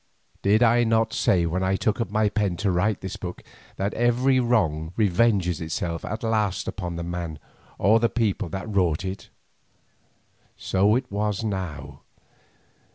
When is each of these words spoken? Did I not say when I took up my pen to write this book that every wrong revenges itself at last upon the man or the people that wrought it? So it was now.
Did 0.41 0.63
I 0.63 0.83
not 0.83 1.13
say 1.13 1.45
when 1.45 1.61
I 1.61 1.75
took 1.75 2.01
up 2.01 2.09
my 2.09 2.27
pen 2.27 2.57
to 2.57 2.71
write 2.71 3.01
this 3.01 3.17
book 3.17 3.43
that 3.75 3.93
every 3.93 4.39
wrong 4.39 4.93
revenges 4.97 5.61
itself 5.61 6.03
at 6.03 6.23
last 6.23 6.67
upon 6.67 6.95
the 6.95 7.03
man 7.03 7.37
or 7.77 7.99
the 7.99 8.09
people 8.09 8.49
that 8.49 8.67
wrought 8.67 9.05
it? 9.05 9.29
So 10.57 10.95
it 10.95 11.05
was 11.11 11.43
now. 11.43 11.99